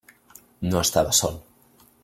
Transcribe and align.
No 0.71 0.81
estava 0.85 1.13
sol. 1.21 1.39